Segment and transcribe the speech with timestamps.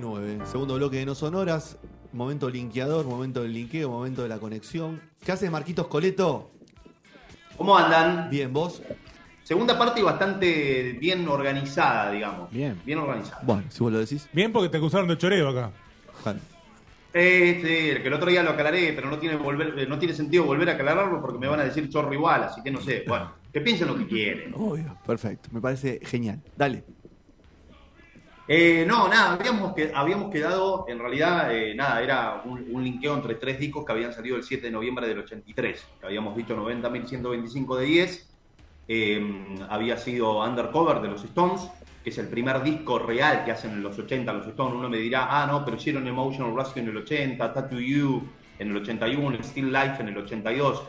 [0.00, 0.46] 29.
[0.46, 1.78] Segundo bloque de No Sonoras.
[2.12, 5.00] Momento linkeador, momento del linkeo, momento de la conexión.
[5.24, 6.50] ¿Qué haces, Marquitos Coleto?
[7.56, 8.28] ¿Cómo andan?
[8.30, 8.82] Bien, ¿vos?
[9.44, 12.50] Segunda parte y bastante bien organizada, digamos.
[12.50, 12.80] Bien.
[12.84, 13.42] Bien organizada.
[13.44, 14.28] Bueno, si vos lo decís.
[14.32, 15.70] Bien porque te acusaron de choreo acá.
[17.12, 20.14] Eh, sí, que el otro día lo aclaré, pero no tiene, volver, eh, no tiene
[20.14, 23.04] sentido volver a aclararlo porque me van a decir chorro igual, así que no sé.
[23.06, 24.54] Bueno, que piensen lo que quieren.
[24.54, 25.48] Obvio, perfecto.
[25.52, 26.40] Me parece genial.
[26.56, 26.84] Dale.
[28.52, 33.36] Eh, no, nada, habíamos, habíamos quedado, en realidad, eh, nada, era un, un linkeo entre
[33.36, 37.76] tres discos que habían salido el 7 de noviembre del 83, que habíamos dicho 90.125
[37.76, 38.34] de 10,
[38.88, 41.70] eh, había sido Undercover de los Stones,
[42.02, 44.98] que es el primer disco real que hacen en los 80 los Stones, uno me
[44.98, 48.28] dirá, ah, no, pero hicieron Emotional Rescue en el 80, Tattoo You
[48.58, 50.82] en el 81, Still Life en el 82,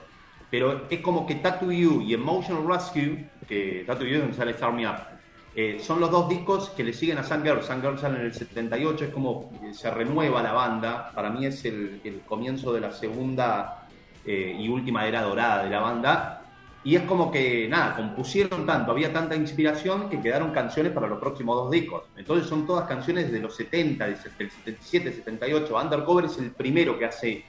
[0.50, 4.54] pero es como que Tattoo You y Emotional Rescue, que Tattoo You es donde sale
[4.54, 5.21] Start Me Up,
[5.54, 7.62] eh, son los dos discos que le siguen a Sun Girl.
[7.62, 11.12] Sun Girl sale en el 78, es como eh, se renueva la banda.
[11.14, 13.88] Para mí es el, el comienzo de la segunda
[14.26, 16.38] eh, y última era dorada de la banda.
[16.84, 21.20] Y es como que, nada, compusieron tanto, había tanta inspiración que quedaron canciones para los
[21.20, 22.04] próximos dos discos.
[22.18, 25.78] Entonces son todas canciones de los 70, del 77, 78.
[25.78, 27.46] Undercover es el primero que hace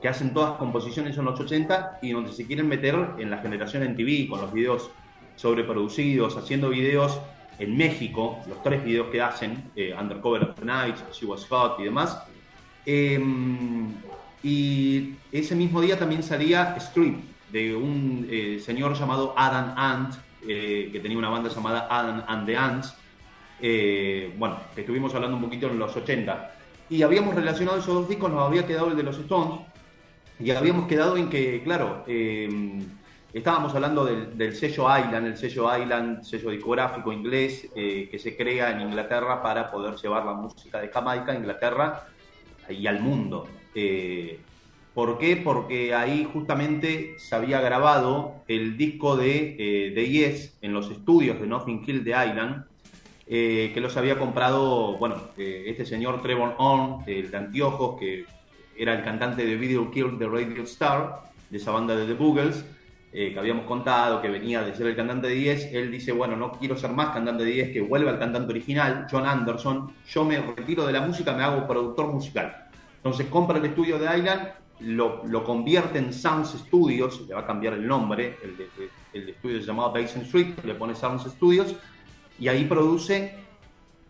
[0.00, 3.82] que hacen todas composiciones en los 80 y donde se quieren meter en la generación
[3.82, 4.90] en TV con los videos
[5.36, 7.18] sobreproducidos, haciendo videos
[7.58, 11.80] en México, los tres videos que hacen, eh, Undercover of the Night, She Was Hot
[11.80, 12.18] y demás.
[12.84, 13.20] Eh,
[14.42, 17.16] y ese mismo día también salía Street,
[17.50, 20.14] de un eh, señor llamado Adam Ant,
[20.46, 22.94] eh, que tenía una banda llamada Adam and the Ants.
[23.60, 26.52] Eh, bueno, que estuvimos hablando un poquito en los 80.
[26.90, 29.60] Y habíamos relacionado esos dos discos, nos había quedado el de los Stones,
[30.38, 32.48] y habíamos quedado en que, claro, eh,
[33.36, 38.34] Estábamos hablando del, del, sello Island, el sello Island, sello discográfico inglés eh, que se
[38.34, 42.06] crea en Inglaterra para poder llevar la música de Jamaica a Inglaterra
[42.70, 43.46] y al mundo.
[43.74, 44.40] Eh,
[44.94, 45.36] ¿Por qué?
[45.36, 51.38] Porque ahí justamente se había grabado el disco de, eh, de Yes en los estudios
[51.38, 52.64] de Nothing Hill de Island,
[53.26, 58.24] que los había comprado, bueno, este señor Trevor Horn, el de anteojos, que
[58.78, 62.64] era el cantante de Video Kill de Radio Star, de esa banda de The Boogles,
[63.12, 66.36] eh, que habíamos contado, que venía de ser el cantante de 10, él dice, bueno,
[66.36, 70.24] no quiero ser más cantante de 10, que vuelva al cantante original, John Anderson, yo
[70.24, 72.68] me retiro de la música, me hago productor musical.
[72.96, 74.48] Entonces compra el estudio de Island,
[74.80, 78.68] lo, lo convierte en Sounds Studios, le va a cambiar el nombre, el, de,
[79.12, 81.74] el estudio se llamaba Basin Street, le pone Sounds Studios,
[82.38, 83.34] y ahí produce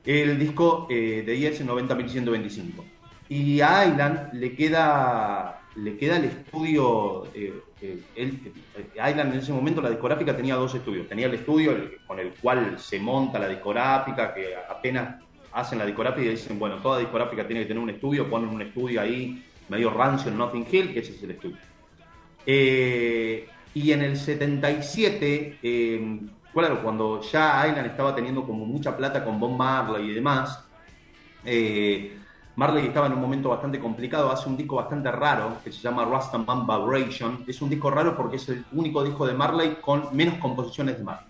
[0.05, 2.85] el disco eh, de 10 en 90.125.
[3.29, 7.27] Y a Island le queda, le queda el estudio...
[7.35, 8.53] Eh, eh, él,
[8.95, 11.09] Island en ese momento la discográfica tenía dos estudios.
[11.09, 15.23] Tenía el estudio con el cual se monta la discográfica, que apenas
[15.53, 18.63] hacen la discográfica y dicen, bueno, toda discográfica tiene que tener un estudio, ponen un
[18.63, 21.57] estudio ahí medio rancio en Nothing Hill, que ese es el estudio.
[22.45, 26.21] Eh, y en el 77, eh,
[26.53, 30.65] claro, cuando ya Island estaba teniendo como mucha plata con Bob Marley y demás,
[31.45, 32.17] eh,
[32.57, 36.07] Marley estaba en un momento bastante complicado, hace un disco bastante raro que se llama
[36.07, 37.45] Rastaman Vibration.
[37.47, 41.05] Es un disco raro porque es el único disco de Marley con menos composiciones de
[41.05, 41.27] Marley.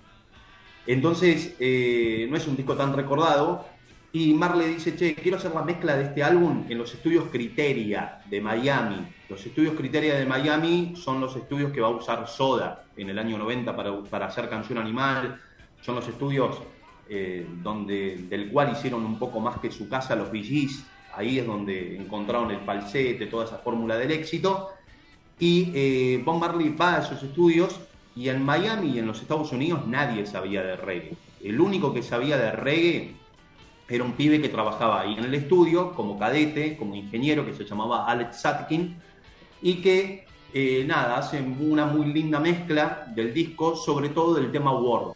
[0.86, 3.66] Entonces, eh, no es un disco tan recordado.
[4.12, 8.20] Y Marley dice, che, quiero hacer la mezcla de este álbum en los estudios Criteria
[8.31, 9.04] de Miami.
[9.28, 13.18] Los estudios Criteria de Miami son los estudios que va a usar Soda en el
[13.18, 15.41] año 90 para, para hacer Canción Animal.
[15.83, 16.62] Son los estudios
[17.09, 20.84] eh, donde, del cual hicieron un poco más que su casa los VGs
[21.16, 24.71] ahí es donde encontraron el falsete, toda esa fórmula del éxito.
[25.39, 27.80] Y eh, Marley va a esos estudios
[28.15, 31.16] y en Miami y en los Estados Unidos nadie sabía de reggae.
[31.42, 33.15] El único que sabía de reggae
[33.89, 37.65] era un pibe que trabajaba ahí en el estudio como cadete, como ingeniero, que se
[37.65, 38.97] llamaba Alex Satkin,
[39.62, 44.72] y que, eh, nada, hacen una muy linda mezcla del disco, sobre todo del tema
[44.72, 45.15] World.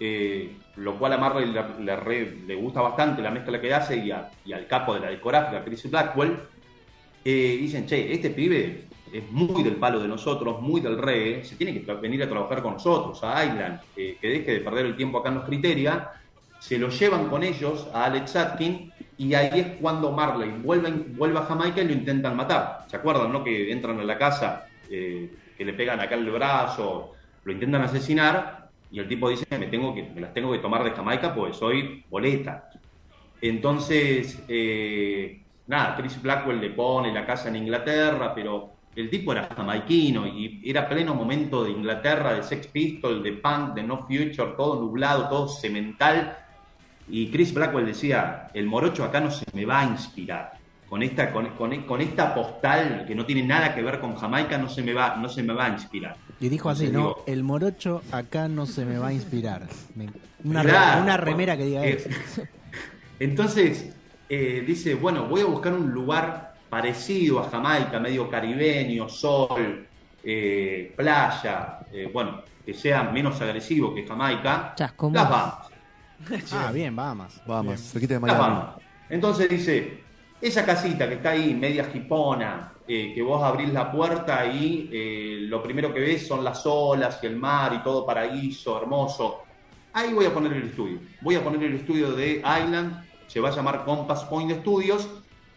[0.00, 4.66] Eh, lo cual a Marley le, le, gusta bastante la mezcla que hace y, al
[4.68, 6.38] capo de la discográfica, Chris Blackwell,
[7.24, 11.56] eh, dicen, che, este pibe es muy del palo de nosotros, muy del reggae, se
[11.56, 14.96] tiene que venir a trabajar con nosotros, a Island, eh, que deje de perder el
[14.96, 16.10] tiempo acá en los Criteria,
[16.60, 21.38] se lo llevan con ellos a Alex Atkin y ahí es cuando Marley vuelve, vuelve
[21.38, 22.84] a Jamaica y lo intentan matar.
[22.88, 23.42] ¿Se acuerdan, no?
[23.44, 27.14] Que entran a la casa, eh, que le pegan acá el brazo,
[27.44, 28.57] lo intentan asesinar
[28.90, 31.54] y el tipo dice, me, tengo que, me las tengo que tomar de Jamaica porque
[31.54, 32.70] soy boleta.
[33.40, 39.48] Entonces, eh, nada, Chris Blackwell le pone la casa en Inglaterra, pero el tipo era
[39.54, 44.54] jamaiquino y era pleno momento de Inglaterra, de Sex Pistols, de punk, de No Future,
[44.56, 46.36] todo nublado, todo cemental.
[47.08, 50.57] Y Chris Blackwell decía, el morocho acá no se me va a inspirar.
[50.88, 54.70] Con esta, con, con, esta postal que no tiene nada que ver con Jamaica no
[54.70, 56.16] se me va, no se me va a inspirar.
[56.40, 57.16] Y dijo así, ¿no?
[57.26, 59.66] el morocho acá no se me va a inspirar.
[60.44, 60.62] Una,
[61.02, 62.08] una remera que diga eso.
[63.20, 63.92] Entonces,
[64.28, 69.86] eh, dice, bueno, voy a buscar un lugar parecido a Jamaica, medio caribeño, sol,
[70.22, 75.54] eh, playa, eh, bueno, que sea menos agresivo que Jamaica, las Bahamas.
[76.52, 77.42] ah, bien, Bahamas.
[77.46, 78.20] Bahamas, de
[79.08, 80.04] Entonces dice,
[80.40, 85.92] esa casita que está ahí, media jipona, que vos abrís la puerta y lo primero
[85.92, 89.42] que ves son las olas y el mar y todo paraíso, hermoso.
[89.92, 90.98] Ahí voy a poner el estudio.
[91.20, 95.08] Voy a poner el estudio de Island se va a llamar Compass Point Studios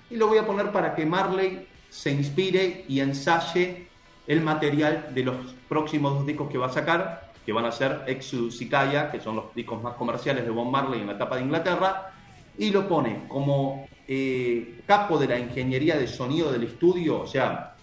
[0.09, 3.87] y lo voy a poner para que Marley se inspire y ensaye
[4.27, 5.35] el material de los
[5.67, 9.19] próximos dos discos que va a sacar, que van a ser Exodus y Kaya, que
[9.19, 12.13] son los discos más comerciales de Bob Marley en la etapa de Inglaterra,
[12.57, 17.75] y lo pone como eh, capo de la ingeniería de sonido del estudio, o sea,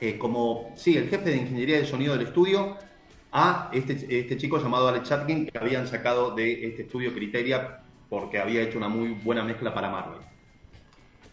[0.00, 2.76] eh, como, sí, el jefe de ingeniería de sonido del estudio,
[3.32, 8.38] a este, este chico llamado Alex Chatkin, que habían sacado de este estudio Criteria porque
[8.38, 10.20] había hecho una muy buena mezcla para Marvel.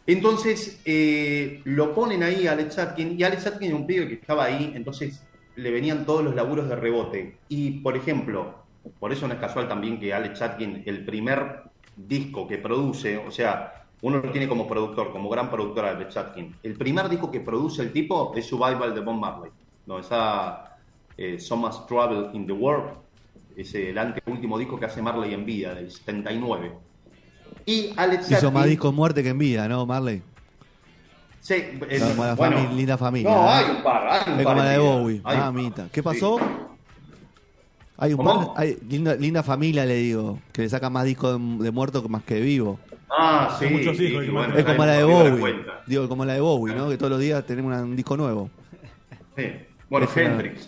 [0.08, 4.16] Entonces eh, lo ponen ahí a Alex Atkin y Alex Atkin es un pibe que
[4.16, 5.24] estaba ahí, entonces
[5.56, 7.38] le venían todos los laburos de rebote.
[7.50, 8.64] Y por ejemplo,
[9.00, 11.71] por eso no es casual también que Alex Atkin, el primer
[12.08, 16.56] disco que produce, o sea, uno lo tiene como productor, como gran productor Alex Atkin.
[16.64, 19.52] El primer disco que produce el tipo es Survival de Bob Marley,
[19.86, 20.78] donde está
[21.18, 22.92] eh, So Much Trouble in the World,
[23.56, 26.72] es el anteúltimo disco que hace Marley en vida, del 79.
[27.66, 30.24] Y Alex Hizo más discos muerte que en vida, ¿no, Marley?
[31.42, 31.56] Sí,
[32.76, 33.32] linda familia.
[33.32, 34.08] No, hay un par.
[34.08, 35.22] Hay un es como la de Bowie.
[35.24, 35.88] Ah, mita.
[35.92, 36.40] ¿Qué pasó?
[38.02, 38.48] Hay un par.
[38.56, 40.40] Hay, linda, familia, le digo.
[40.52, 42.80] Que le saca más discos de, muerto más que de vivo.
[43.08, 43.68] Ah, sí.
[43.68, 44.26] muchos hijos.
[44.56, 45.56] es como la de Bowie.
[45.86, 46.90] Digo, como la de Bowie, ¿no?
[46.90, 48.50] Que todos los días tenemos un disco nuevo.
[49.38, 49.44] Sí.
[49.88, 50.68] Bueno, Hendrix.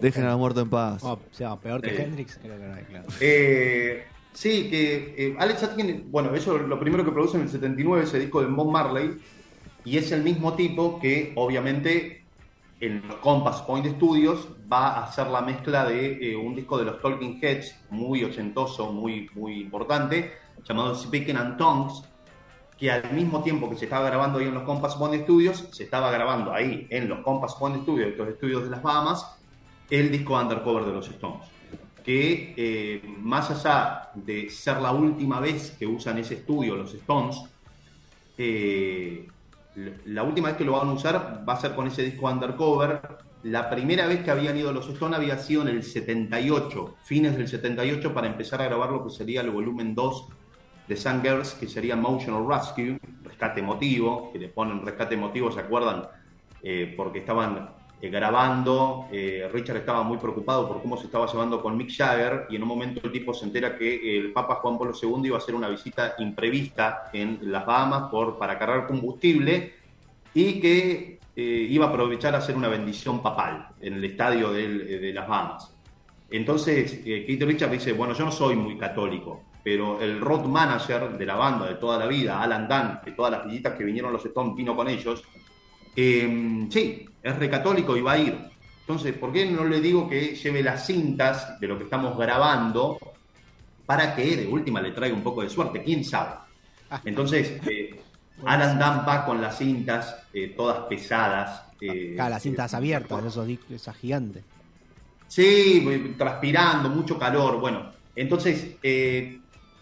[0.00, 1.04] Dejen a muerto en paz.
[1.04, 3.06] Oh, o sea, peor que Hendrix, creo que no hay, claro.
[3.20, 8.02] Eh, sí, que eh, Alex Atkin, bueno, eso lo primero que produce en el 79,
[8.02, 9.18] ese disco de Bob Marley,
[9.84, 12.21] y es el mismo tipo que, obviamente,
[12.82, 16.84] en los Compass Point Studios va a hacer la mezcla de eh, un disco de
[16.84, 20.32] los Talking Heads, muy ochentoso, muy, muy importante,
[20.64, 22.02] llamado Speaking and Tongues,
[22.76, 25.84] que al mismo tiempo que se estaba grabando ahí en los Compass Point Studios, se
[25.84, 29.32] estaba grabando ahí en los Compass Point Studios, estos estudios de las Bahamas,
[29.88, 31.46] el disco Undercover de los Stones.
[32.04, 37.44] Que eh, más allá de ser la última vez que usan ese estudio los Stones,
[38.36, 39.28] eh,
[39.74, 43.00] la última vez que lo van a usar va a ser con ese disco Undercover.
[43.44, 47.48] La primera vez que habían ido los Stones había sido en el 78, fines del
[47.48, 50.28] 78, para empezar a grabar lo que sería el volumen 2
[50.88, 55.60] de Sun Girls, que sería Emotional Rescue, rescate emotivo, que le ponen rescate emotivo, ¿se
[55.60, 56.06] acuerdan?
[56.62, 57.70] Eh, porque estaban
[58.02, 62.46] eh, grabando, eh, Richard estaba muy preocupado por cómo se estaba llevando con Mick Jagger
[62.50, 65.36] y en un momento el tipo se entera que el Papa Juan Pablo II iba
[65.36, 69.74] a hacer una visita imprevista en las Bahamas por, para cargar combustible
[70.34, 75.12] y que eh, iba a aprovechar a hacer una bendición papal en el estadio de,
[75.14, 75.72] las Bahamas.
[76.28, 81.24] Entonces, Keith Richard dice, bueno, yo no soy muy católico, pero el road manager de
[81.24, 84.24] la banda de toda la vida, Alan Dunn, de todas las visitas que vinieron los
[84.24, 85.22] Stones, vino con ellos,
[85.96, 88.52] eh, sí, es recatólico y va a ir.
[88.80, 92.98] Entonces, ¿por qué no le digo que lleve las cintas de lo que estamos grabando
[93.86, 95.82] para que de última le traiga un poco de suerte?
[95.82, 96.34] ¿Quién sabe?
[97.04, 98.00] Entonces, eh,
[98.44, 101.64] Alan Dunn va con las cintas eh, todas pesadas.
[101.80, 104.44] Eh, las cintas abiertas, esos, esas gigantes.
[105.28, 107.60] Sí, transpirando, mucho calor.
[107.60, 108.76] Bueno, entonces,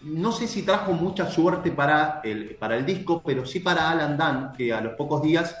[0.03, 4.17] no sé si trajo mucha suerte para el, para el disco, pero sí para Alan
[4.17, 5.55] Dunn, que a los pocos días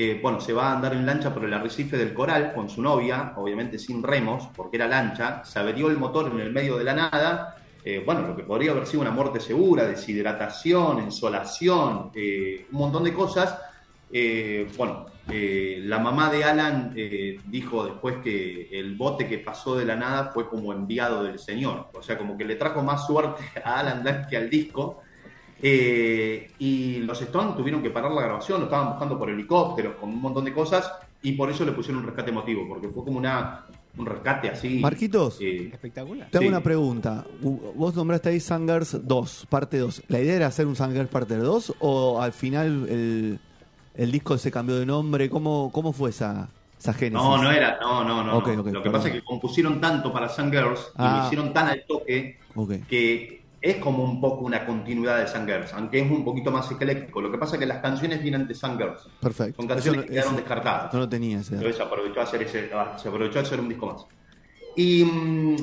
[0.00, 2.80] eh, bueno, se va a andar en lancha por el arrecife del Coral con su
[2.80, 6.84] novia, obviamente sin remos, porque era lancha, se averió el motor en el medio de
[6.84, 12.64] la nada, eh, bueno, lo que podría haber sido una muerte segura, deshidratación, insolación, eh,
[12.70, 13.58] un montón de cosas.
[14.76, 16.94] bueno, la mamá de Alan
[17.46, 21.88] dijo después que el bote que pasó de la nada fue como enviado del Señor,
[21.92, 25.02] o sea, como que le trajo más suerte a Alan que al disco.
[25.62, 30.10] Eh, y los Stones tuvieron que parar la grabación, lo estaban buscando por helicópteros, con
[30.10, 30.90] un montón de cosas,
[31.22, 33.64] y por eso le pusieron un rescate emotivo, porque fue como una,
[33.96, 34.78] un rescate así.
[34.78, 36.28] Marquitos, eh, Espectacular.
[36.30, 36.48] te hago sí.
[36.48, 37.24] una pregunta.
[37.42, 40.04] Vos nombraste ahí Sangers 2, parte 2.
[40.08, 43.38] ¿La idea era hacer un Sangers parte 2 o al final el,
[43.96, 45.28] el disco se cambió de nombre?
[45.28, 46.48] ¿Cómo, cómo fue esa,
[46.78, 47.24] esa génesis?
[47.26, 48.34] no, no era, no, no, no.
[48.34, 48.92] Lo que perdón.
[48.92, 51.18] pasa es que compusieron tanto para Sun Girls y Ah.
[51.22, 52.38] lo hicieron tan al toque
[52.88, 56.70] que es como un poco una continuidad de Sun Girls, aunque es un poquito más
[56.70, 57.20] ecléctico.
[57.20, 59.08] Lo que pasa es que las canciones vienen de Sun Girls.
[59.20, 59.62] Perfecto.
[59.62, 60.92] Son canciones que quedaron descartadas.
[60.92, 61.54] No lo tenía ese.
[61.54, 64.06] Entonces se aprovechó a hacer ese, ah, se aprovechó a hacer un disco más.
[64.76, 65.56] Y mm,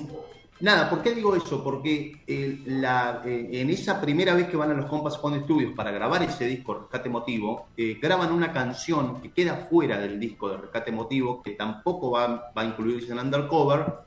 [0.59, 1.63] nada, ¿por qué digo eso?
[1.63, 5.73] Porque eh, la, eh, en esa primera vez que van a los Compass Point Studios
[5.73, 10.49] para grabar ese disco Rescate Emotivo, eh, graban una canción que queda fuera del disco
[10.49, 14.04] de Rescate Emotivo, que tampoco va, va a incluirse en Undercover.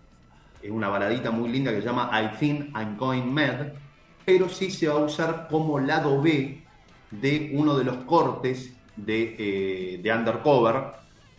[0.62, 3.68] Es una baladita muy linda que se llama I Think I'm Going Mad,
[4.24, 6.60] pero sí se va a usar como lado B
[7.10, 10.84] de uno de los cortes de, eh, de Undercover.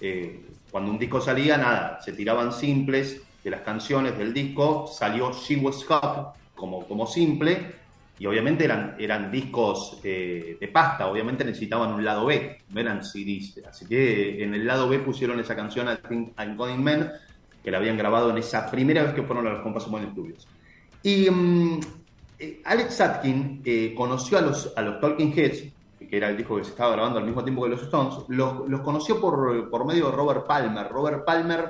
[0.01, 5.31] Eh, cuando un disco salía, nada, se tiraban simples de las canciones del disco, salió
[5.31, 7.79] She Was Hot como, como simple,
[8.19, 13.61] y obviamente eran, eran discos eh, de pasta, obviamente necesitaban un lado B, no CDs.
[13.67, 17.11] Así que en el lado B pusieron esa canción I Think I'm Going Mad,
[17.63, 20.47] que la habían grabado en esa primera vez que fueron a los Compass Point Studios.
[21.03, 21.79] Y mm,
[22.39, 25.63] eh, Alex Atkin eh, conoció a los, a los Talking Heads,
[26.09, 28.67] que era el disco que se estaba grabando al mismo tiempo que los Stones, los,
[28.67, 30.87] los conoció por, por medio de Robert Palmer.
[30.87, 31.65] Robert Palmer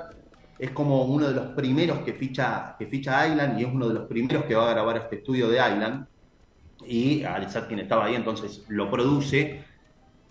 [0.59, 3.93] es como uno de los primeros que ficha, que ficha Island y es uno de
[3.95, 6.05] los primeros que va a grabar este estudio de Island.
[6.85, 9.63] Y Alex Atkin estaba ahí, entonces lo produce.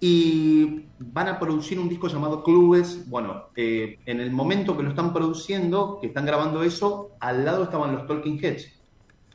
[0.00, 3.08] Y van a producir un disco llamado Clubes.
[3.08, 7.64] Bueno, eh, en el momento que lo están produciendo, que están grabando eso, al lado
[7.64, 8.74] estaban los Talking Heads.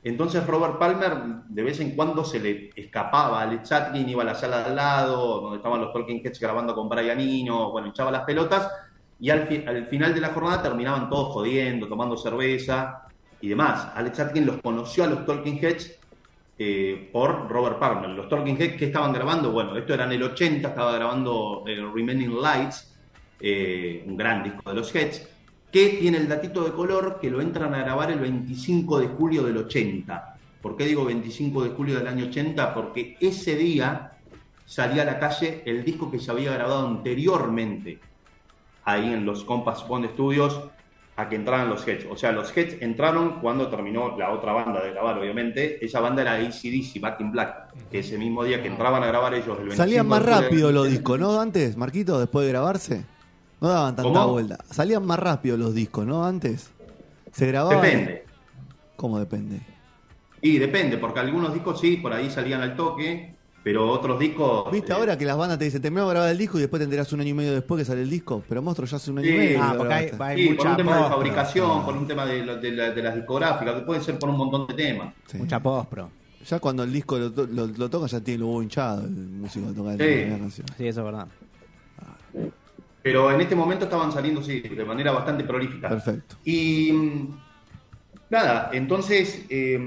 [0.05, 1.13] Entonces Robert Palmer
[1.47, 4.65] de vez en cuando se le escapaba a Alex Atkin, iba a la sala de
[4.65, 8.69] al lado, donde estaban los Talking Heads grabando con Brian Eno, bueno, echaba las pelotas
[9.19, 13.03] y al, fi- al final de la jornada terminaban todos jodiendo, tomando cerveza
[13.39, 13.87] y demás.
[13.95, 15.99] Alex Atkin los conoció a los Talking Heads
[16.57, 18.09] eh, por Robert Palmer.
[18.11, 21.75] Los Talking Heads que estaban grabando, bueno, esto era en el 80, estaba grabando eh,
[21.93, 22.95] Remaining Lights,
[23.39, 25.27] eh, un gran disco de los Heads,
[25.71, 29.43] que tiene el datito de color que lo entran a grabar el 25 de julio
[29.43, 30.37] del 80.
[30.61, 32.73] ¿Por qué digo 25 de julio del año 80?
[32.73, 34.11] Porque ese día
[34.65, 37.99] salía a la calle el disco que se había grabado anteriormente
[38.85, 40.61] ahí en los Compass Bond Studios
[41.15, 42.07] a que entraran los Heads.
[42.09, 45.83] O sea, los Heads entraron cuando terminó la otra banda de grabar, obviamente.
[45.85, 49.33] Esa banda era ACDC, Back in Black, que ese mismo día que entraban a grabar
[49.33, 50.91] ellos el 25 Salían más rápido los 80.
[50.97, 51.39] discos, ¿no?
[51.39, 53.05] Antes, Marquito, después de grabarse.
[53.61, 54.31] No daban tanta ¿Cómo?
[54.33, 54.57] vuelta.
[54.69, 56.25] Salían más rápido los discos, ¿no?
[56.25, 56.71] Antes.
[57.31, 57.81] Se grababan.
[57.81, 58.25] Depende.
[58.95, 59.59] ¿Cómo depende?
[60.41, 63.32] Y depende, porque algunos discos sí, por ahí salían al toque,
[63.63, 64.69] pero otros discos...
[64.71, 66.79] ¿Viste eh, ahora que las bandas te dicen, terminamos de grabar el disco y después
[66.79, 68.43] te enterás un año y medio después que sale el disco?
[68.49, 69.33] Pero Monstruo ya hace un año Sí.
[69.33, 69.63] y medio.
[69.63, 72.57] Ah, porque hay- hay Sí, por mucha un tema de fabricación, por un tema de,
[72.57, 75.13] de la- de las discográficas, que puede ser por un montón de temas.
[75.27, 75.37] Sí.
[75.37, 76.09] Mucha post-pro.
[76.45, 79.67] Ya cuando el disco lo, lo- lo toca ya tiene el huevo hinchado el músico
[79.69, 79.97] que toca Sí.
[80.25, 80.67] la la canción.
[80.77, 81.27] Sí, eso es verdad.
[83.01, 85.89] Pero en este momento estaban saliendo, sí, de manera bastante prolífica.
[85.89, 86.35] Perfecto.
[86.45, 87.27] Y mm,
[88.29, 89.45] nada, entonces...
[89.49, 89.79] eh,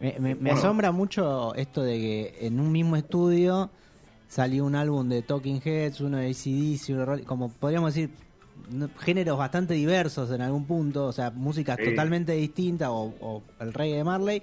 [0.00, 0.58] Me, me- me Bueno.
[0.58, 3.70] asombra mucho esto de que en un mismo estudio
[4.28, 8.10] salió un álbum de Talking Heads, uno de ACDC, uno de como podríamos decir,
[9.00, 11.90] géneros bastante diversos en algún punto, o sea, músicas Sí.
[11.90, 14.42] totalmente distintas, o, o el rey de Marley,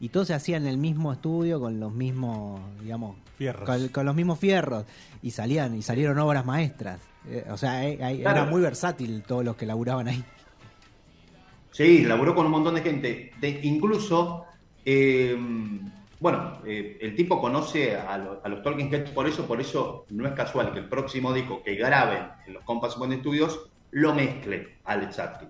[0.00, 3.64] y todo se hacía en el mismo estudio con los mismos, digamos, Fierros.
[3.68, 4.84] con, con los mismos fierros,
[5.22, 7.00] y salían, y salieron obras maestras.
[7.28, 8.42] Eh, o sea, eh, eh, Claro.
[8.42, 10.24] era muy versátil todos los que laburaban ahí.
[11.72, 13.32] Sí, laburó con un montón de gente.
[13.40, 14.44] De, incluso,
[14.86, 15.36] eh,
[16.18, 20.06] bueno, eh, el tipo conoce a, lo- a los Talking Heads por eso, por eso
[20.10, 24.14] no es casual que el próximo disco que graben en los Compass Point Studios lo
[24.14, 25.48] mezcle Alex Atkin.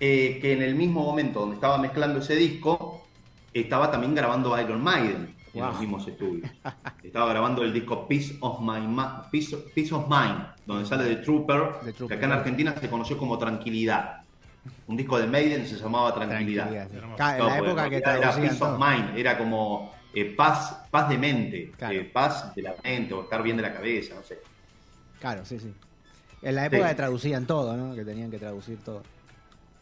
[0.00, 3.06] Eh, que en el mismo momento donde estaba mezclando ese disco,
[3.54, 5.70] estaba también grabando Iron Maiden en Wow.
[5.70, 6.50] los mismos estudios.
[7.02, 11.22] Estaba grabando el disco Peace of, My Ma- Peace, Peace of Mind, donde sale The
[11.22, 12.08] Trooper, The Trooper.
[12.08, 14.20] que acá en Argentina se conoció como Tranquilidad.
[14.86, 16.68] Un disco de Maiden se llamaba Tranquilidad.
[16.70, 17.16] Tranquilidad, sí.
[17.16, 18.78] Ca- en la época que era traducían Peace of todo.
[18.78, 21.94] Mind, era como eh, paz, paz de mente, Claro.
[21.94, 24.38] eh, paz de la mente o estar bien de la cabeza, no sé.
[25.20, 25.72] Claro, sí, sí.
[26.42, 26.88] En la época Sí.
[26.90, 27.94] que traducían todo, ¿no?
[27.94, 29.02] Que tenían que traducir todo.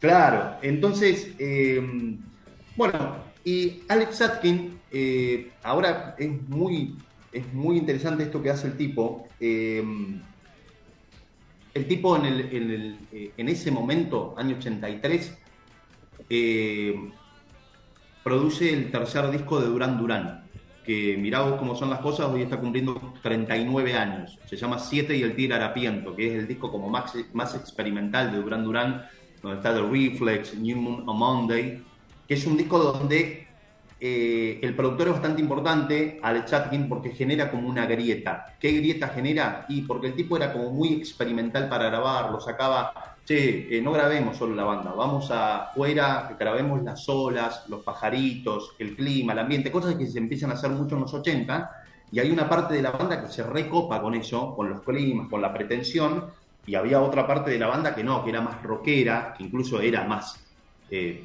[0.00, 2.17] Claro, entonces, eh,
[2.76, 6.97] bueno, y Alex Atkin, eh, ahora es muy,
[7.33, 9.29] es muy interesante esto que hace el tipo.
[11.75, 15.38] El tipo eh, en ese momento, año 83,
[16.31, 17.11] eh,
[18.23, 20.45] produce el tercer disco de Duran Duran.
[20.85, 24.38] que mirá vos cómo son las cosas, hoy está cumpliendo 39 años.
[24.47, 28.31] Se llama Siete y el Tigre Harapiento, que es el disco como más, más experimental
[28.31, 29.07] de Duran Duran,
[29.43, 31.83] donde está The Reflex, New Moon on Monday,
[32.28, 33.43] que es un disco donde
[34.00, 38.56] eh, el productor es bastante importante, Alex Chatkin, porque genera como una grieta.
[38.58, 39.66] ¿Qué grieta genera?
[39.68, 43.92] Y porque el tipo era como muy experimental para grabar, lo sacaba, che, eh, no
[43.92, 49.70] grabemos solo la banda, vamos afuera, grabemos las olas, los pajaritos, el clima, el ambiente,
[49.70, 51.70] cosas que se empiezan a hacer mucho en los 80,
[52.12, 55.28] y hay una parte de la banda que se recopa con eso, con los climas,
[55.28, 56.26] con la pretensión,
[56.66, 59.80] y había otra parte de la banda que no, que era más rockera, que incluso
[59.80, 60.40] era más...
[60.90, 61.24] eh,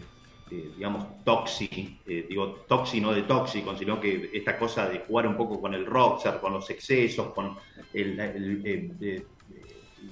[0.51, 5.27] eh, digamos, toxi, eh, digo toxi no de tóxico, sino que esta cosa de jugar
[5.27, 7.55] un poco con el rockstar, con los excesos, con
[7.93, 9.23] eh,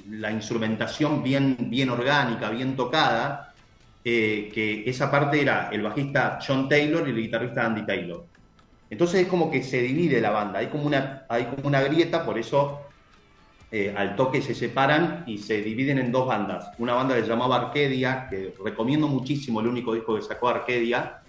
[0.10, 3.54] la instrumentación bien, bien orgánica, bien tocada,
[4.04, 8.26] que esa parte era el bajista John Taylor y el guitarrista Andy Taylor.
[8.90, 12.26] Entonces es como que se divide la banda, hay como una, hay como una grieta,
[12.26, 12.87] por eso
[13.72, 16.72] eh, al toque se separan y se dividen en dos bandas.
[16.78, 21.22] Una banda que se llamaba Arcadia, que recomiendo muchísimo el único disco que sacó Arcadia,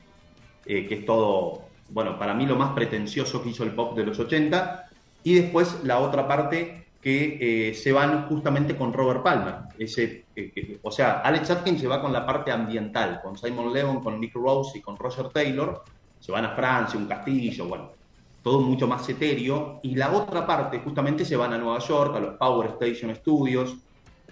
[0.65, 4.05] eh, que es todo, bueno, para mí lo más pretencioso que hizo el pop de
[4.05, 4.89] los 80.
[5.25, 9.55] Y después la otra parte que eh, se van justamente con Robert Palmer.
[9.79, 14.01] Ese, eh, o sea, Alex Atkins se va con la parte ambiental, con Simon Levon,
[14.03, 15.85] con Nick Rose y con Roger Taylor.
[16.19, 17.93] Se van a Francia, un castillo, bueno,
[18.49, 22.21] todo mucho más etéreo, y la otra parte justamente se van a Nueva York, a
[22.21, 23.77] los Power Station Studios,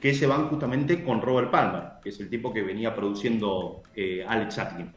[0.00, 4.24] que se van justamente con Robert Palmer, que es el tipo que venía produciendo eh,
[4.26, 4.94] Alex Atkins.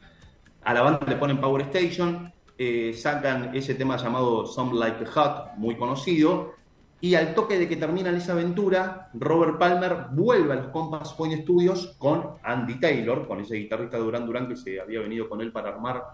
[0.64, 5.12] A la banda le ponen Power Station, eh, sacan ese tema llamado Some Like a
[5.12, 6.54] Hot, muy conocido,
[7.02, 11.42] y al toque de que terminan esa aventura, Robert Palmer vuelve a los Compass Point
[11.42, 15.42] Studios con Andy Taylor, con ese guitarrista de Duran Duran que se había venido con
[15.42, 16.06] él para armar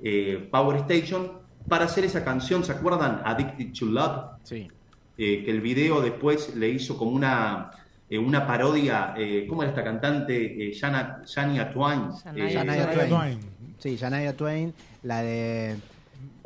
[0.00, 3.22] eh, Power Station, para hacer esa canción, ¿se acuerdan?
[3.24, 4.68] Addicted to Love, Sí.
[5.18, 7.70] eh, que el video después le hizo como una,
[8.10, 10.68] eh, una parodia, eh, ¿cómo era esta cantante?
[10.68, 12.10] Eh, Shana- Shania Twain.
[12.24, 12.46] Shania
[12.92, 13.08] Eh, Twain.
[13.08, 13.38] Twain.
[13.78, 15.76] Sí, Shania Twain, la de...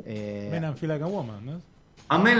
[0.05, 1.61] eh, Men and Feel Like a Woman, ¿no?
[2.09, 2.37] Amén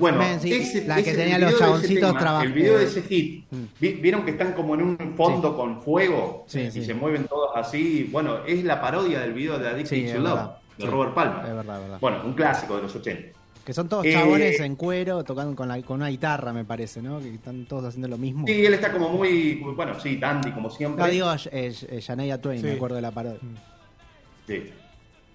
[0.00, 2.18] bueno, Men, sí, ese, la que ese- tenía el los video de ese chaboncitos tema,
[2.20, 3.56] traba- El video de eh, ese hit, mm.
[3.80, 6.84] vi- vieron que están como en un fondo con fuego Sí, y sí.
[6.84, 8.08] se mueven todos así.
[8.10, 10.56] Bueno, es la parodia del video de Addicted Sí, to Love verdad.
[10.78, 11.46] De Sí, Robert Palmer.
[11.46, 11.98] es verdad, es verdad.
[12.00, 13.38] Bueno, un clásico de los 80.
[13.64, 17.02] Que son todos Eh, chabones en cuero tocando con, la- con una guitarra, me parece,
[17.02, 17.18] ¿no?
[17.18, 18.46] Que están todos haciendo lo mismo.
[18.46, 21.02] Sí, él está como muy, bueno, sí, dandy como siempre.
[21.04, 22.66] No digo eh, eh, Shania Twain, Sí.
[22.66, 23.40] me acuerdo de la parodia.
[24.46, 24.70] Sí.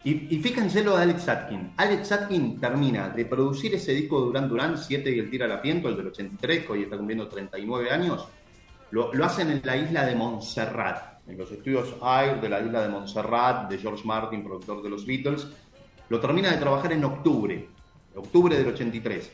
[0.04, 1.73] Y, y fíjense lo de Alex Atkin.
[1.77, 5.62] Alex Atkin termina de producir ese disco de Duran Duran, 7 y el Tira la
[5.62, 8.25] Piento, el del 83, que hoy está cumpliendo 39 años.
[8.91, 12.82] Lo, lo hacen en la isla de Montserrat, en los estudios Air de la isla
[12.82, 15.48] de Montserrat, de George Martin, productor de los Beatles.
[16.10, 17.70] Lo termina de trabajar en octubre,
[18.15, 19.32] octubre del 83.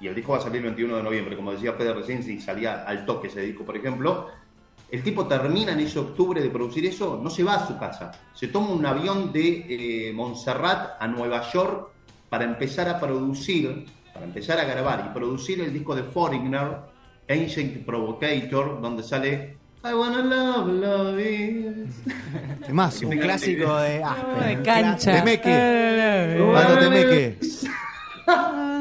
[0.00, 2.40] Y el disco va a salir el 21 de noviembre, como decía Fede recién, si
[2.40, 4.26] salía al toque ese disco, por ejemplo.
[4.90, 8.12] El tipo termina en ese octubre de producir eso, no se va a su casa.
[8.34, 11.90] Se toma un avión de eh, Montserrat a Nueva York
[12.28, 16.96] para empezar a producir, para empezar a grabar y producir el disco de Foreigner,
[17.28, 19.56] Ancient Provocator, donde sale
[19.88, 21.86] I wanna love, love it.
[22.66, 23.06] Temazo.
[23.08, 24.58] Un clásico de Aspen.
[24.58, 25.12] de cancha.
[25.14, 25.42] De Meque.
[25.52, 27.38] Eh, Mándate Meque.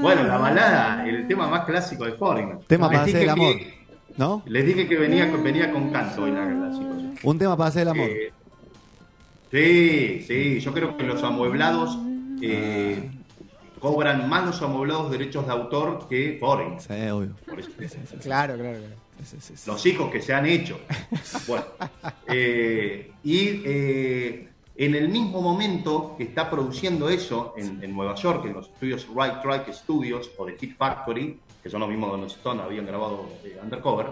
[0.02, 2.58] Bueno, la balada, el tema más clásico de Foreigner.
[2.68, 3.56] Tema para hacer el amor.
[3.58, 3.76] que-
[4.18, 4.42] ¿No?
[4.46, 7.04] les dije que venía, venía con canto hoy la verdad, chicos.
[7.24, 8.08] Un tema para hacer el amor.
[8.10, 8.32] Eh,
[9.52, 11.98] sí, sí, yo creo que los amueblados
[12.42, 13.10] eh,
[13.80, 16.80] cobran más los amueblados derechos de autor que Foreign.
[16.80, 17.32] Sí, obvio.
[17.48, 17.70] Por eso.
[18.22, 19.05] Claro, claro, claro.
[19.66, 20.80] Los hijos que se han hecho.
[21.48, 21.66] Bueno,
[22.28, 28.54] eh, y eh, en el mismo momento que está produciendo eso en, Nueva York, en
[28.54, 32.62] los estudios Right Track Studios o de Hit Factory, que son los mismos donde Stone
[32.62, 34.08] habían grabado eh, Undercover,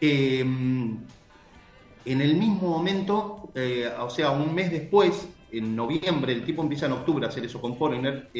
[0.00, 1.06] en
[2.04, 3.50] el mismo momento,
[4.00, 7.60] o sea, un mes después, en noviembre, el tipo empieza en octubre a hacer eso
[7.60, 8.30] con Foreigner,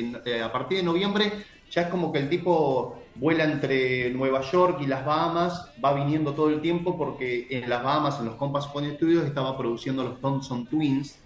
[0.42, 1.32] a partir de noviembre
[1.70, 6.32] ya es como que el tipo vuela entre Nueva York y las Bahamas, va viniendo
[6.32, 10.18] todo el tiempo porque en las Bahamas, en los Compass Point Studios, estaba produciendo los
[10.20, 11.18] Thompson Twins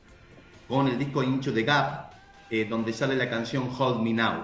[0.69, 2.11] con el disco Into the Gap,
[2.51, 4.43] eh, donde sale la canción Hold Me Now,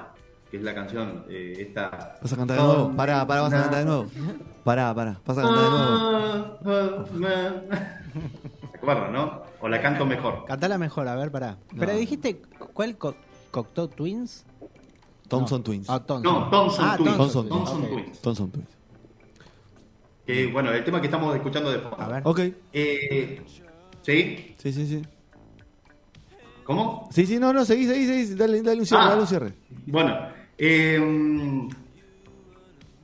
[0.48, 2.18] que es la canción eh, esta...
[2.22, 2.96] ¿Vas a cantar de nuevo?
[2.96, 4.06] Pará, pará, vas a cantar de nuevo.
[4.62, 5.70] Pará, pará, vas a cantar de
[6.70, 7.06] nuevo.
[8.70, 9.42] ¿Se acuerdan, no?
[9.60, 10.44] O la canto mejor.
[10.46, 11.58] Cantala mejor, a ver, pará.
[11.76, 12.40] Pero dijiste,
[12.72, 13.16] ¿cuál co
[13.50, 14.46] Cocteau Twins?
[15.30, 15.64] Thompson No.
[15.64, 15.88] Twins.
[15.88, 16.22] Ah, Thompson.
[16.34, 17.16] No, Thompson Ah, Twins.
[17.16, 17.48] Thompson.
[17.48, 18.20] Twins.
[18.20, 18.68] Thompson Twins.
[20.26, 22.00] Que, bueno, el tema que estamos escuchando de fondo.
[22.00, 22.22] A ver.
[22.26, 22.40] Ok.
[22.72, 23.40] Eh,
[24.02, 24.54] ¿Sí?
[24.58, 25.02] Sí, sí, sí.
[26.64, 27.08] ¿Cómo?
[27.10, 28.34] Sí, sí, no, no, seguí, seguí, seguí.
[28.34, 29.08] Dale, dale un cierre, Ah.
[29.08, 29.52] dale un cierre.
[29.86, 30.16] Bueno,
[30.58, 31.68] eh,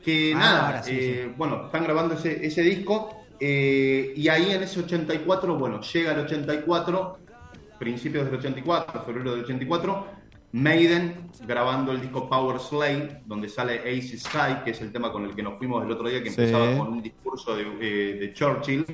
[0.05, 3.11] que Ah, nada, ahora sí, eh, bueno, están grabando ese, ese disco
[3.41, 7.19] eh, y ahí en ese 84, bueno, llega el 84,
[7.79, 10.07] principios del 84, febrero del 84,
[10.57, 15.25] Maiden grabando el disco Power Slave, donde sale Ace Sky, que es el tema con
[15.27, 16.41] el que nos fuimos el otro día, que Sí.
[16.41, 18.87] empezaba con un discurso de, eh, de Churchill,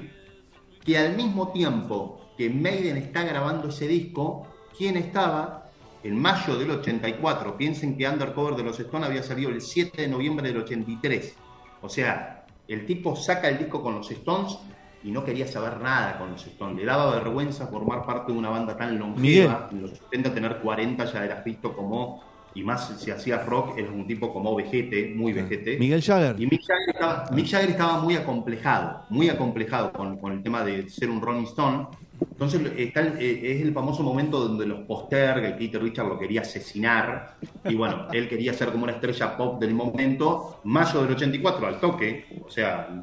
[0.85, 5.71] que al mismo tiempo que Maiden está grabando ese disco, ¿quién estaba?
[6.03, 10.09] En mayo del 84, piensen que Undercover de los Stones había salido el 7 de
[10.09, 11.37] noviembre del 83.
[11.81, 14.59] O sea, el tipo saca el disco con los Stones
[15.05, 16.77] y no quería saber nada con los Stones.
[16.77, 19.69] Le daba vergüenza formar parte de una banda tan longeva.
[19.73, 22.23] En los 70 tener 40 ya eras visto como,
[22.55, 25.79] y más si hacías rock, eres un tipo como vejete, muy vejete.
[25.79, 26.37] Miguel Jagger.
[26.41, 30.63] Y Mick Jagger estaba, Mick Jagger estaba muy acomplejado, muy acomplejado con, con el tema
[30.63, 31.87] de ser un Rolling Stone.
[32.21, 36.19] Entonces está el- eh, es el famoso momento donde los posterga, que Keith Richard lo
[36.19, 37.35] quería asesinar,
[37.65, 40.61] y bueno, él quería ser como una estrella pop del momento.
[40.65, 43.03] Mayo del 84, al toque, o sea,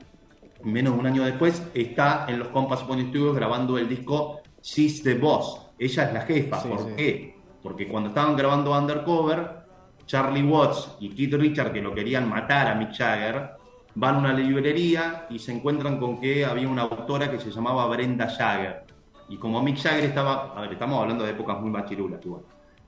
[0.64, 5.04] menos de un año después, está en los Compass Point Studios grabando el disco She's
[5.04, 5.62] the Boss.
[5.78, 6.60] Ella es la jefa.
[6.62, 6.94] Sí, ¿Por sí.
[6.98, 7.36] qué?
[7.64, 9.60] Porque cuando estaban grabando Undercover,
[10.06, 13.52] Charlie Watts y Keith Richard, que lo querían matar a Mick Jagger,
[13.96, 17.88] van a una librería y se encuentran con que había una autora que se llamaba
[17.88, 18.84] Brenda Jagger.
[19.30, 22.42] Y como Mick Jagger estaba, a ver, estamos hablando de épocas muy machirulas igual.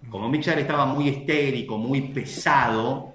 [0.10, 3.14] Como Mick Jagger estaba muy estérico, muy pesado,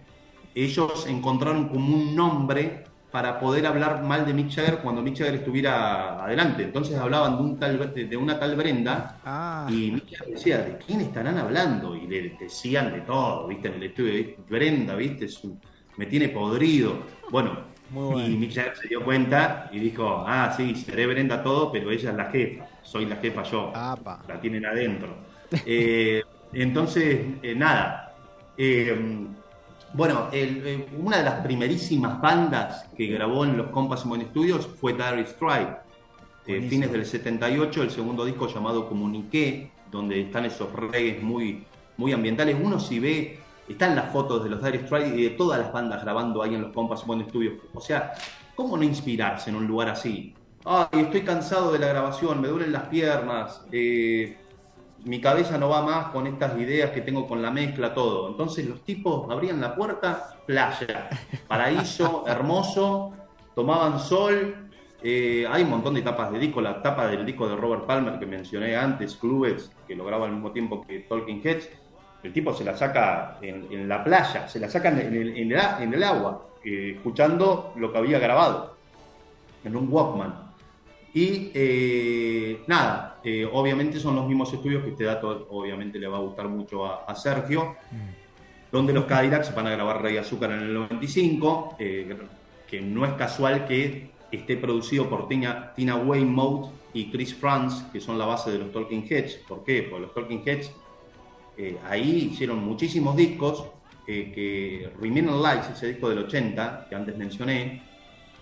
[0.55, 2.85] ellos encontraron como un nombre
[3.17, 6.65] para poder hablar mal de Mick Jagger cuando Mick Jagger estuviera adelante.
[6.65, 10.77] Entonces hablaban de, un tal, de una tal Brenda Ah, y Mick Jagger decía, ¿de
[10.77, 11.97] quién estarán hablando?
[11.97, 13.69] Y le decían de todo, ¿viste?
[13.69, 14.37] En el estudio.
[14.51, 15.25] Brenda, ¿viste?
[15.25, 15.59] Es un-
[15.97, 16.93] me tiene podrido.
[17.31, 17.53] Bueno,
[17.89, 18.29] Muy bueno.
[18.29, 22.11] y Mick Jagger se dio cuenta y dijo, ah, sí, seré Brenda todo, pero ella
[22.11, 24.25] es la jefa, soy la jefa yo, Apa.
[24.29, 25.09] la tienen adentro.
[25.65, 28.15] Eh, entonces, eh, nada.
[28.59, 28.95] Eh,
[29.95, 34.93] bueno, el- una de las primerísimas bandas que grabó en los Compass Point Studios fue
[34.93, 35.79] Dire Strike.
[36.47, 42.13] Eh, fines del 78, el segundo disco llamado Comuniqué, donde están esos reggaes muy, muy
[42.13, 42.57] ambientales.
[42.63, 46.03] Uno si ve, están las fotos de los Dire Strike y de todas las bandas
[46.03, 47.55] grabando ahí en los Compass Point Studios.
[47.75, 48.13] O sea,
[48.55, 50.35] ¿cómo no inspirarse en un lugar así?
[50.65, 54.37] Ay, estoy cansado de la grabación, me duelen las piernas, eh,
[55.07, 58.29] mi cabeza no va más con estas ideas que tengo con la mezcla, todo.
[58.31, 61.09] Entonces los tipos abrían la puerta, playa,
[61.47, 63.13] paraíso, hermoso,
[63.55, 64.71] tomaban sol.
[65.01, 68.19] eh, hay un montón de tapas de disco, la tapa del disco de Robert Palmer
[68.19, 71.69] que mencioné antes, Clubes, que lo graba al mismo tiempo que Talking Heads.
[72.23, 75.53] El tipo se la saca en, en la playa, se la saca en el, en
[75.53, 78.83] el a- en el agua, eh, escuchando lo que había grabado
[79.63, 80.46] en un Walkman.
[81.17, 86.19] Y eh, nada, eh, obviamente son los mismos estudios que este dato obviamente le va
[86.19, 87.75] a gustar mucho a, a Sergio,
[88.71, 92.15] donde los Cadillacs van a grabar Rey Azúcar en el 95, eh,
[92.69, 97.99] que no es casual que esté producido por Tina, Tina Weymouth y Chris Franz, que
[98.01, 99.37] son la base de los Talking Heads.
[99.49, 99.85] ¿Por qué?
[99.85, 100.71] Porque los Talking Heads
[101.89, 103.73] ahí hicieron muchísimos discos,
[104.05, 107.83] que Remain Lights, ese disco del 80, que antes mencioné,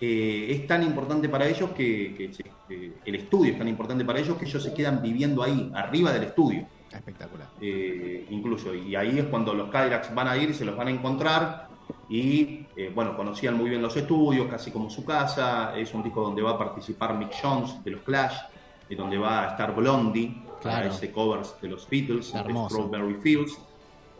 [0.00, 4.04] eh, es tan importante para ellos que, que se- que el estudio es tan importante
[4.04, 7.48] para ellos que ellos se quedan viviendo ahí, arriba del estudio, espectacular.
[7.60, 8.74] eh, incluso.
[8.74, 11.68] Y ahí es cuando los Cadillacs van a ir y se los van a encontrar.
[12.08, 15.76] Y eh, bueno, conocían muy bien los estudios, casi como su casa.
[15.76, 18.36] Es un disco donde va a participar Mick Jones de los Clash,
[18.88, 20.88] y donde va a estar Blondie, Claro.
[20.88, 22.40] ese covers de los Beatles, de.
[22.70, 23.58] Strawberry Fields.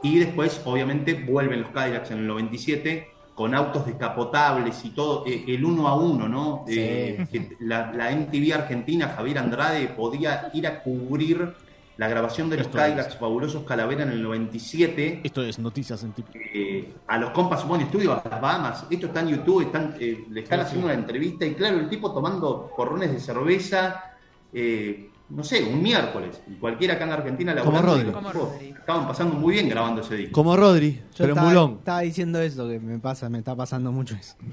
[0.02, 5.44] Y después, obviamente, vuelven los Cadillacs en el 97 con autos descapotables y todo, eh,
[5.48, 6.64] el uno a uno, ¿no?
[6.68, 6.74] Sí.
[6.78, 11.54] Eh, que la, la MTV Argentina, Javier Andrade, podía ir a cubrir
[11.96, 16.26] la grabación de los Cadillacs Fabulosos Calavera en el 97 Esto es Noticias en Tip.
[16.34, 18.86] eh, a los compas One Studio, a las Bahamas.
[18.90, 20.92] Esto está en YouTube, están, eh, le están Sí, haciendo sí.
[20.92, 24.12] una entrevista y claro, el tipo tomando porrones de cerveza,
[24.52, 26.40] eh, no sé, un miércoles.
[26.46, 28.10] Y cualquiera acá en la Argentina la Como Rodri.
[28.12, 28.68] Como Rodri.
[28.70, 30.32] Estaban pasando muy bien grabando ese disco.
[30.32, 31.72] Como Rodri, Yo pero en estaba, Bulón.
[31.78, 34.34] estaba diciendo eso, que me pasa, me está pasando mucho eso.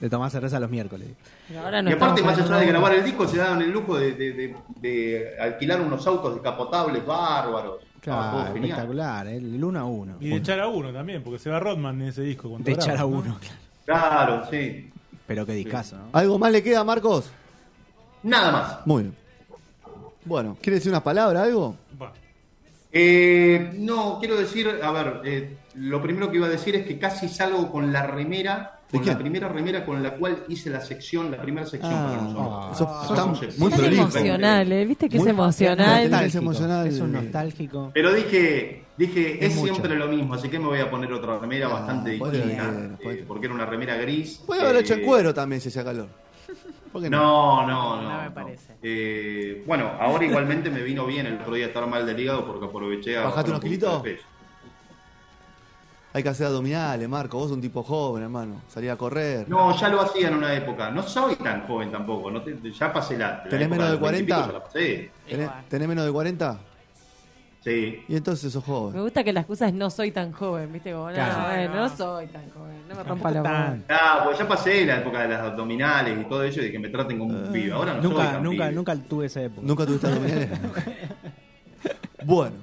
[0.00, 1.08] De tomar cerveza los miércoles.
[1.64, 4.12] Ahora no y aparte, más allá de grabar el disco, se daban el lujo de,
[4.12, 7.76] de- de- de alquilar unos autos descapotables bárbaros.
[8.00, 10.16] Claro, espectacular, el, el uno a uno.
[10.20, 12.54] Y de echar a uno también, porque se va Rodman en ese disco.
[12.58, 13.06] De echar a ¿no?
[13.08, 13.56] uno, claro.
[13.86, 14.90] Claro, sí.
[15.26, 16.04] Pero qué discazo, ¿no?
[16.12, 17.30] ¿Algo más le queda, Marcos?
[18.26, 18.86] Nada más.
[18.86, 19.14] Muy bien.
[20.24, 21.76] Bueno, ¿quiere decir una palabra, algo?
[22.92, 26.98] Eh, no, quiero decir, a ver, eh, lo primero que iba a decir es que
[26.98, 29.14] casi salgo con la remera, ¿De con quién?
[29.14, 32.76] la primera remera con la cual hice la sección, la primera sección Ah, para nosotros.
[32.76, 34.02] eso Ah, somos muy Es prolijo.
[34.02, 34.84] emocional, ¿eh?
[34.86, 35.86] ¿Viste que Muy- es emocional?
[36.02, 36.26] Nostálgico.
[36.26, 36.86] Es emocional.
[36.86, 37.90] Es un nostálgico.
[37.92, 39.74] Pero dije, dije, Es es, mucho.
[39.74, 42.96] siempre lo mismo, así que me voy a poner otra remera Ah, bastante puede distinta,
[43.10, 44.40] eh, porque era una remera gris.
[44.46, 46.08] Puede haberlo hecho en eh, cuero también si hacía calor.
[46.96, 47.18] ¿Por qué no?
[47.18, 48.10] No, no, no.
[48.10, 48.34] No me no.
[48.34, 48.74] parece.
[48.82, 52.64] Eh, bueno, ahora igualmente me vino bien el otro día estar mal del hígado porque
[52.64, 53.24] aproveché a.
[53.24, 54.02] ¿Bajaste unos kilitos?
[56.14, 57.36] Hay que hacer abdominales, Marco.
[57.36, 58.62] Vos sos un tipo joven, hermano.
[58.68, 59.46] Salir a correr.
[59.46, 60.90] No, ya lo hacía en una época.
[60.90, 62.30] No soy tan joven tampoco.
[62.30, 63.42] No te- ya pasé la.
[63.44, 64.46] la ¿Tenés menos de los 20 y pico 40?
[64.46, 65.10] ya la pasé.
[65.28, 66.58] ¿Tenés, tenés menos de 40?
[67.66, 68.04] Sí.
[68.08, 69.02] Y entonces sos Me joven.
[69.02, 70.92] gusta que la excusa es no soy tan joven, ¿viste?
[70.92, 71.48] Como, no, Claro.
[71.48, 73.78] bueno, no soy tan joven, no me rompa la bola.
[73.88, 76.78] Ah, pues ya pasé la época de las abdominales y todo eso y de que
[76.78, 77.72] me traten como un pibe.
[77.72, 78.72] Ahora no soy Nunca, tan nunca, pibe.
[78.76, 79.66] nunca tuve esa época.
[79.66, 80.48] ¿Nunca tuviste abdominales?
[82.24, 82.56] bueno.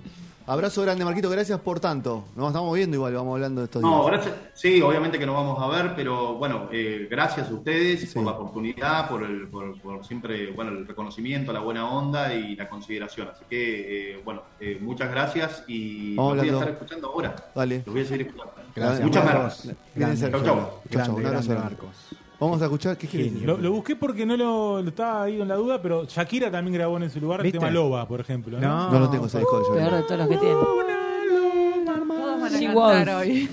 [0.45, 1.29] Abrazo grande, Marquito.
[1.29, 2.25] Gracias por tanto.
[2.35, 3.13] Nos estamos viendo igual.
[3.13, 3.91] Vamos hablando de estos días.
[3.91, 4.33] No, gracias.
[4.53, 8.07] Sí, obviamente que nos vamos a ver, pero bueno, eh, gracias a ustedes Sí.
[8.13, 12.55] por la oportunidad, por, el, por, por siempre, bueno, el reconocimiento, la buena onda y
[12.57, 13.29] la consideración.
[13.29, 17.35] Así que, eh, bueno, eh, muchas gracias y Vamos los voy a estar escuchando ahora.
[17.55, 17.77] Dale.
[17.85, 18.53] Los voy a seguir escuchando.
[18.75, 19.41] Gracias, Muchas Marcos.
[19.43, 19.77] gracias.
[19.95, 20.41] Grande, Chau, chau.
[20.43, 20.69] Chau, chau.
[20.91, 21.63] grande, Un abrazo grande, grande.
[21.83, 22.22] Marcos.
[22.43, 22.97] Vamos a escuchar.
[22.97, 23.45] ¿Qué Genio.
[23.47, 26.73] Lo, lo busqué porque no lo, lo estaba ahí con la duda, pero Shakira también
[26.75, 27.57] grabó en ese lugar el ¿Viste?
[27.59, 28.59] tema Loba, por ejemplo.
[28.59, 28.67] ¿no?
[28.67, 28.91] No.
[28.91, 29.95] No lo tengo ese disco de Peor Johnny.
[30.01, 30.53] de todos los que tiene.
[30.55, 33.17] Todos van a She cantar Wolf.
[33.19, 33.49] hoy.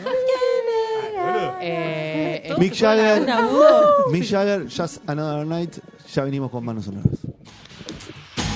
[1.20, 1.55] Boludo.
[1.61, 3.26] Eh, Mick Jagger.
[4.11, 5.76] Mick Jagger, Just Another Night.
[6.12, 7.11] Ya venimos con manos sonoras.